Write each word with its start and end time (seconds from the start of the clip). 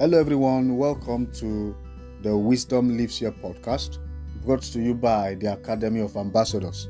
Hello, 0.00 0.16
everyone. 0.16 0.76
Welcome 0.76 1.26
to 1.40 1.74
the 2.22 2.36
Wisdom 2.36 2.96
Lives 2.96 3.18
Here 3.18 3.32
podcast, 3.32 3.98
brought 4.44 4.62
to 4.62 4.80
you 4.80 4.94
by 4.94 5.34
the 5.34 5.54
Academy 5.54 5.98
of 5.98 6.16
Ambassadors. 6.16 6.88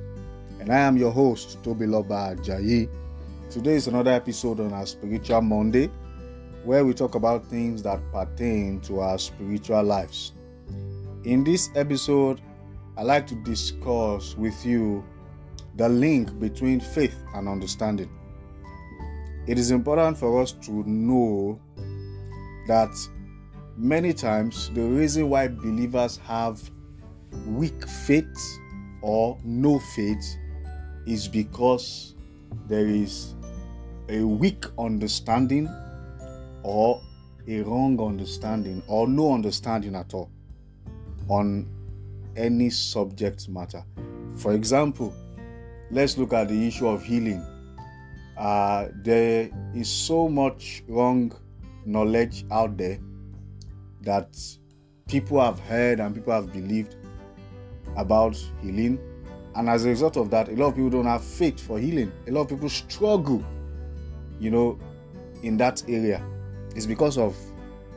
And 0.60 0.70
I 0.70 0.80
am 0.80 0.98
your 0.98 1.10
host, 1.10 1.56
Toby 1.64 1.86
Loba 1.86 2.36
Jayi. 2.44 2.86
Today 3.48 3.76
is 3.76 3.86
another 3.86 4.10
episode 4.10 4.60
on 4.60 4.74
our 4.74 4.84
Spiritual 4.84 5.40
Monday, 5.40 5.86
where 6.64 6.84
we 6.84 6.92
talk 6.92 7.14
about 7.14 7.46
things 7.46 7.82
that 7.84 7.98
pertain 8.12 8.78
to 8.82 9.00
our 9.00 9.16
spiritual 9.16 9.82
lives. 9.84 10.34
In 11.24 11.44
this 11.44 11.70
episode, 11.76 12.42
I 12.98 13.04
like 13.04 13.26
to 13.28 13.36
discuss 13.36 14.36
with 14.36 14.66
you 14.66 15.02
the 15.76 15.88
link 15.88 16.38
between 16.38 16.78
faith 16.78 17.16
and 17.34 17.48
understanding. 17.48 18.10
It 19.46 19.58
is 19.58 19.70
important 19.70 20.18
for 20.18 20.42
us 20.42 20.52
to 20.52 20.84
know 20.86 21.58
that 22.68 22.94
many 23.76 24.12
times 24.12 24.70
the 24.74 24.82
reason 24.82 25.28
why 25.28 25.48
believers 25.48 26.18
have 26.18 26.60
weak 27.46 27.86
faith 27.88 28.58
or 29.02 29.38
no 29.44 29.78
faith 29.78 30.36
is 31.06 31.26
because 31.26 32.14
there 32.66 32.86
is 32.86 33.34
a 34.08 34.22
weak 34.22 34.64
understanding 34.78 35.68
or 36.62 37.00
a 37.46 37.62
wrong 37.62 37.98
understanding 38.00 38.82
or 38.86 39.08
no 39.08 39.32
understanding 39.32 39.94
at 39.94 40.12
all 40.12 40.30
on 41.28 41.66
any 42.36 42.70
subject 42.70 43.48
matter. 43.48 43.82
For 44.36 44.52
example, 44.52 45.14
let's 45.90 46.18
look 46.18 46.32
at 46.32 46.48
the 46.48 46.66
issue 46.66 46.88
of 46.88 47.02
healing. 47.02 47.44
Uh, 48.36 48.88
there 49.02 49.50
is 49.74 49.88
so 49.88 50.28
much 50.28 50.82
wrong 50.88 51.32
knowledge 51.88 52.44
out 52.50 52.76
there 52.76 52.98
that 54.02 54.36
people 55.08 55.40
have 55.40 55.58
heard 55.60 56.00
and 56.00 56.14
people 56.14 56.32
have 56.32 56.52
believed 56.52 56.96
about 57.96 58.36
healing. 58.62 58.98
And 59.54 59.68
as 59.68 59.84
a 59.84 59.88
result 59.88 60.16
of 60.16 60.30
that, 60.30 60.48
a 60.48 60.52
lot 60.52 60.68
of 60.68 60.74
people 60.74 60.90
don't 60.90 61.06
have 61.06 61.24
faith 61.24 61.58
for 61.58 61.78
healing. 61.78 62.12
A 62.28 62.30
lot 62.30 62.42
of 62.42 62.48
people 62.48 62.68
struggle, 62.68 63.44
you 64.38 64.50
know, 64.50 64.78
in 65.42 65.56
that 65.56 65.82
area. 65.88 66.24
It's 66.76 66.86
because 66.86 67.18
of, 67.18 67.36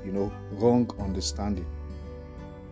you 0.03 0.11
know, 0.11 0.33
wrong 0.53 0.89
understanding. 0.99 1.65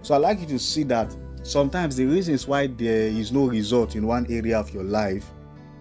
So 0.01 0.16
I 0.16 0.17
like 0.17 0.39
you 0.39 0.47
to 0.47 0.59
see 0.59 0.83
that 0.83 1.16
sometimes 1.44 1.97
the 1.97 2.05
reasons 2.05 2.47
why 2.47 2.67
there 2.67 3.07
is 3.07 3.31
no 3.31 3.47
result 3.47 3.95
in 3.95 4.07
one 4.07 4.25
area 4.29 4.57
of 4.57 4.73
your 4.73 4.85
life 4.85 5.29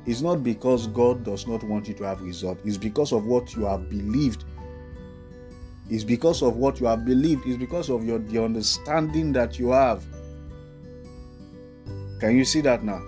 is 0.04 0.22
not 0.22 0.42
because 0.42 0.88
God 0.88 1.22
does 1.22 1.46
not 1.46 1.62
want 1.62 1.86
you 1.86 1.94
to 1.94 2.04
have 2.04 2.20
result. 2.20 2.58
It's 2.64 2.76
because 2.76 3.12
of 3.12 3.24
what 3.24 3.54
you 3.54 3.64
have 3.66 3.88
believed 3.88 4.44
it's 5.91 6.05
because 6.05 6.42
of 6.42 6.56
what 6.56 6.81
you 6.81 6.86
have 6.86 7.05
believed. 7.05 7.47
It's 7.47 7.56
because 7.56 7.89
of 7.89 8.05
your 8.05 8.19
the 8.19 8.44
understanding 8.44 9.33
that 9.33 9.58
you 9.58 9.70
have. 9.70 10.05
Can 12.20 12.36
you 12.36 12.44
see 12.44 12.61
that 12.62 12.84
now? 12.84 13.03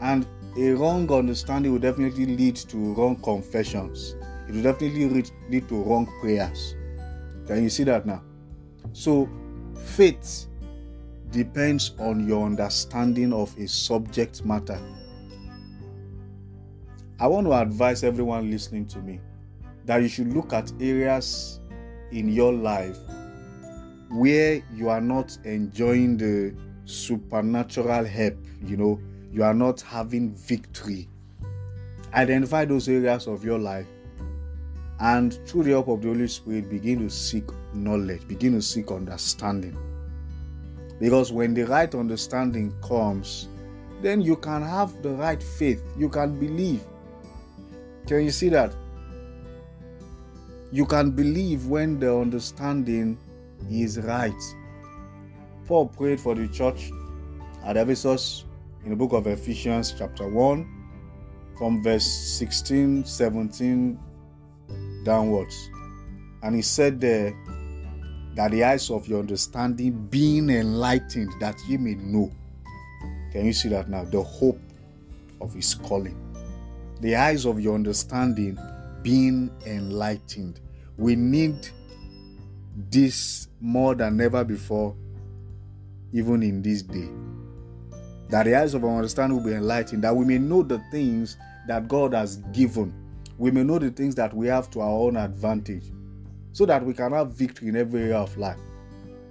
And 0.00 0.26
a 0.58 0.72
wrong 0.72 1.10
understanding 1.10 1.72
will 1.72 1.78
definitely 1.78 2.26
lead 2.26 2.56
to 2.56 2.76
wrong 2.94 3.16
confessions. 3.16 4.14
It 4.48 4.54
will 4.54 4.62
definitely 4.62 5.30
lead 5.48 5.68
to 5.68 5.82
wrong 5.82 6.06
prayers. 6.20 6.74
Can 7.46 7.62
you 7.62 7.70
see 7.70 7.84
that 7.84 8.04
now? 8.04 8.22
So, 8.92 9.28
faith 9.74 10.46
depends 11.30 11.92
on 11.98 12.28
your 12.28 12.44
understanding 12.44 13.32
of 13.32 13.56
a 13.58 13.66
subject 13.66 14.44
matter. 14.44 14.78
I 17.18 17.26
want 17.26 17.46
to 17.46 17.52
advise 17.52 18.04
everyone 18.04 18.50
listening 18.50 18.86
to 18.88 18.98
me 18.98 19.20
that 19.86 20.02
you 20.02 20.08
should 20.08 20.32
look 20.34 20.52
at 20.52 20.70
areas 20.80 21.60
in 22.12 22.28
your 22.28 22.52
life 22.52 22.98
where 24.10 24.62
you 24.74 24.88
are 24.88 25.00
not 25.00 25.36
enjoying 25.44 26.16
the 26.16 26.54
supernatural 26.84 28.04
help, 28.04 28.36
you 28.62 28.76
know, 28.76 29.00
you 29.32 29.42
are 29.42 29.54
not 29.54 29.80
having 29.80 30.34
victory. 30.34 31.08
Identify 32.14 32.66
those 32.66 32.88
areas 32.88 33.26
of 33.26 33.44
your 33.44 33.58
life 33.58 33.86
and 35.00 35.34
through 35.48 35.64
the 35.64 35.70
help 35.70 35.88
of 35.88 36.02
the 36.02 36.08
Holy 36.08 36.28
Spirit, 36.28 36.70
begin 36.70 37.00
to 37.00 37.10
seek 37.10 37.44
knowledge, 37.74 38.26
begin 38.28 38.52
to 38.52 38.62
seek 38.62 38.92
understanding. 38.92 39.76
Because 41.00 41.32
when 41.32 41.54
the 41.54 41.64
right 41.64 41.92
understanding 41.92 42.72
comes, 42.82 43.48
then 44.00 44.20
you 44.20 44.36
can 44.36 44.62
have 44.62 45.02
the 45.02 45.10
right 45.10 45.42
faith, 45.42 45.82
you 45.98 46.08
can 46.08 46.38
believe. 46.38 46.82
Can 48.06 48.22
you 48.22 48.30
see 48.30 48.48
that? 48.50 48.74
You 50.72 50.86
can 50.86 51.10
believe 51.10 51.66
when 51.66 52.00
the 52.00 52.16
understanding 52.16 53.18
is 53.70 54.00
right. 54.00 54.32
Paul 55.66 55.88
prayed 55.88 56.18
for 56.18 56.34
the 56.34 56.48
church 56.48 56.90
at 57.62 57.76
Ephesus 57.76 58.46
in 58.82 58.88
the 58.88 58.96
book 58.96 59.12
of 59.12 59.26
Ephesians, 59.26 59.94
chapter 59.96 60.26
1, 60.26 60.66
from 61.58 61.82
verse 61.82 62.06
16, 62.06 63.04
17 63.04 64.00
downwards. 65.04 65.70
And 66.42 66.56
he 66.56 66.62
said 66.62 67.02
there 67.02 67.36
that 68.34 68.50
the 68.50 68.64
eyes 68.64 68.90
of 68.90 69.06
your 69.06 69.20
understanding 69.20 70.06
being 70.06 70.48
enlightened, 70.48 71.32
that 71.40 71.56
ye 71.68 71.76
may 71.76 71.96
know. 71.96 72.32
Can 73.30 73.44
you 73.44 73.52
see 73.52 73.68
that 73.68 73.90
now? 73.90 74.04
The 74.04 74.22
hope 74.22 74.60
of 75.38 75.52
his 75.52 75.74
calling. 75.74 76.16
The 77.02 77.14
eyes 77.14 77.44
of 77.44 77.60
your 77.60 77.74
understanding 77.74 78.58
being 79.02 79.50
enlightened. 79.66 80.60
We 80.96 81.16
need 81.16 81.68
this 82.90 83.48
more 83.60 83.94
than 83.94 84.20
ever 84.20 84.44
before, 84.44 84.96
even 86.12 86.42
in 86.42 86.62
this 86.62 86.82
day. 86.82 87.08
That 88.28 88.44
the 88.44 88.54
eyes 88.54 88.74
of 88.74 88.84
our 88.84 88.96
understanding 88.96 89.36
will 89.36 89.44
be 89.44 89.54
enlightened, 89.54 90.04
that 90.04 90.14
we 90.14 90.24
may 90.24 90.38
know 90.38 90.62
the 90.62 90.82
things 90.90 91.36
that 91.68 91.88
God 91.88 92.14
has 92.14 92.36
given. 92.52 92.94
We 93.38 93.50
may 93.50 93.62
know 93.62 93.78
the 93.78 93.90
things 93.90 94.14
that 94.14 94.34
we 94.34 94.46
have 94.46 94.70
to 94.70 94.80
our 94.80 94.90
own 94.90 95.16
advantage, 95.16 95.84
so 96.52 96.66
that 96.66 96.84
we 96.84 96.94
can 96.94 97.12
have 97.12 97.32
victory 97.32 97.68
in 97.68 97.76
every 97.76 98.02
area 98.02 98.18
of 98.18 98.36
life. 98.36 98.60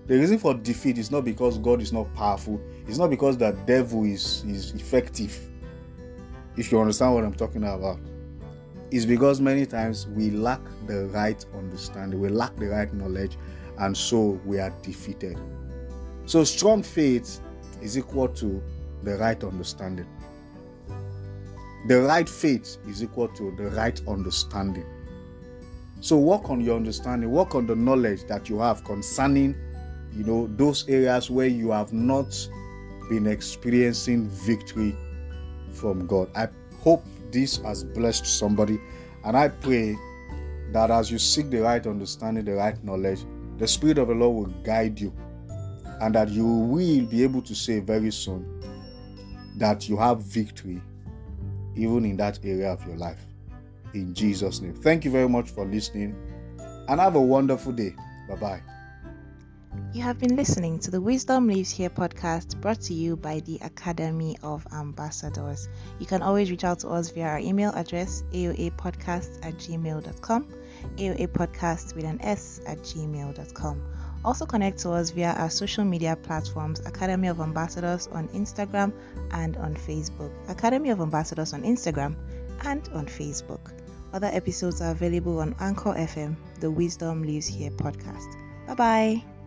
The 0.07 0.17
reason 0.17 0.39
for 0.39 0.53
defeat 0.53 0.97
is 0.97 1.11
not 1.11 1.23
because 1.23 1.57
God 1.57 1.81
is 1.81 1.93
not 1.93 2.13
powerful, 2.15 2.59
it's 2.87 2.97
not 2.97 3.09
because 3.09 3.37
the 3.37 3.51
devil 3.65 4.03
is, 4.03 4.43
is 4.47 4.71
effective. 4.71 5.39
If 6.57 6.71
you 6.71 6.79
understand 6.79 7.13
what 7.13 7.23
I'm 7.23 7.33
talking 7.33 7.63
about 7.63 7.99
is 8.91 9.05
because 9.05 9.39
many 9.39 9.65
times 9.65 10.05
we 10.07 10.29
lack 10.31 10.61
the 10.85 11.05
right 11.07 11.43
understanding, 11.55 12.19
we 12.19 12.27
lack 12.27 12.55
the 12.57 12.67
right 12.67 12.93
knowledge, 12.93 13.37
and 13.79 13.95
so 13.95 14.39
we 14.45 14.59
are 14.59 14.69
defeated. 14.83 15.37
So, 16.25 16.43
strong 16.43 16.83
faith 16.83 17.39
is 17.81 17.97
equal 17.97 18.27
to 18.27 18.61
the 19.03 19.17
right 19.17 19.41
understanding. 19.43 20.07
The 21.87 22.01
right 22.01 22.29
faith 22.29 22.77
is 22.87 23.01
equal 23.01 23.29
to 23.29 23.55
the 23.55 23.69
right 23.71 23.99
understanding. 24.07 24.85
So, 26.01 26.17
work 26.17 26.49
on 26.49 26.61
your 26.61 26.75
understanding, 26.75 27.31
work 27.31 27.55
on 27.55 27.65
the 27.65 27.75
knowledge 27.75 28.27
that 28.27 28.49
you 28.49 28.59
have 28.59 28.83
concerning, 28.83 29.55
you 30.13 30.25
know, 30.25 30.47
those 30.57 30.87
areas 30.89 31.29
where 31.29 31.47
you 31.47 31.71
have 31.71 31.93
not 31.93 32.35
been 33.09 33.25
experiencing 33.25 34.29
victory 34.29 34.95
from 35.73 36.05
God. 36.07 36.29
I 36.35 36.49
hope 36.81 37.05
this 37.31 37.57
has 37.57 37.83
blessed 37.83 38.25
somebody. 38.25 38.79
And 39.23 39.37
I 39.37 39.49
pray 39.49 39.95
that 40.71 40.89
as 40.91 41.11
you 41.11 41.19
seek 41.19 41.49
the 41.49 41.61
right 41.61 41.85
understanding, 41.85 42.45
the 42.45 42.55
right 42.55 42.81
knowledge, 42.83 43.25
the 43.57 43.67
Spirit 43.67 43.97
of 43.97 44.07
the 44.07 44.15
Lord 44.15 44.35
will 44.35 44.63
guide 44.63 44.99
you. 44.99 45.13
And 46.01 46.15
that 46.15 46.29
you 46.29 46.45
will 46.45 47.05
be 47.05 47.23
able 47.23 47.41
to 47.43 47.53
say 47.53 47.79
very 47.79 48.11
soon 48.11 48.61
that 49.57 49.87
you 49.87 49.97
have 49.97 50.23
victory 50.23 50.81
even 51.75 52.05
in 52.05 52.17
that 52.17 52.39
area 52.43 52.71
of 52.71 52.85
your 52.85 52.97
life. 52.97 53.23
In 53.93 54.13
Jesus' 54.13 54.61
name. 54.61 54.73
Thank 54.73 55.05
you 55.05 55.11
very 55.11 55.29
much 55.29 55.51
for 55.51 55.65
listening 55.65 56.15
and 56.87 56.99
have 56.99 57.15
a 57.15 57.21
wonderful 57.21 57.71
day. 57.71 57.93
Bye 58.27 58.35
bye. 58.35 58.70
You 59.93 60.01
have 60.03 60.19
been 60.19 60.35
listening 60.35 60.79
to 60.79 60.91
the 60.91 60.99
Wisdom 61.01 61.47
Lives 61.47 61.71
Here 61.71 61.89
podcast 61.89 62.59
brought 62.59 62.81
to 62.81 62.93
you 62.93 63.15
by 63.15 63.41
the 63.41 63.57
Academy 63.61 64.37
of 64.41 64.65
Ambassadors. 64.73 65.69
You 65.99 66.05
can 66.05 66.21
always 66.21 66.49
reach 66.49 66.63
out 66.63 66.79
to 66.79 66.89
us 66.89 67.09
via 67.09 67.27
our 67.27 67.39
email 67.39 67.71
address 67.71 68.23
aoapodcast 68.31 69.45
at 69.45 69.53
gmail.com, 69.55 70.47
aoapodcast 70.95 71.95
with 71.95 72.05
an 72.05 72.21
S 72.21 72.61
at 72.65 72.79
gmail.com. 72.79 73.81
Also 74.23 74.45
connect 74.45 74.79
to 74.79 74.91
us 74.91 75.09
via 75.09 75.33
our 75.33 75.49
social 75.49 75.83
media 75.83 76.15
platforms 76.15 76.79
Academy 76.85 77.27
of 77.27 77.39
Ambassadors 77.39 78.07
on 78.07 78.27
Instagram 78.29 78.93
and 79.31 79.57
on 79.57 79.75
Facebook. 79.75 80.31
Academy 80.49 80.89
of 80.89 81.01
Ambassadors 81.01 81.53
on 81.53 81.63
Instagram 81.63 82.15
and 82.63 82.89
on 82.93 83.05
Facebook. 83.05 83.71
Other 84.13 84.29
episodes 84.33 84.81
are 84.81 84.91
available 84.91 85.39
on 85.39 85.55
Anchor 85.59 85.93
FM, 85.93 86.35
the 86.59 86.69
Wisdom 86.69 87.23
Lives 87.23 87.47
Here 87.47 87.71
podcast. 87.71 88.35
Bye 88.67 88.75
bye. 88.75 89.40